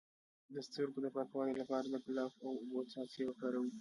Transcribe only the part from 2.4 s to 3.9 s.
او اوبو څاڅکي وکاروئ